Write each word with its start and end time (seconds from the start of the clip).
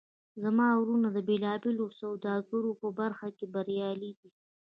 زما 0.43 0.67
وروڼه 0.77 1.09
د 1.13 1.17
بیلابیلو 1.29 1.85
سوداګریو 2.01 2.79
په 2.81 2.87
برخه 2.99 3.27
کې 3.37 3.45
بریالي 3.53 4.11
دي 4.19 4.29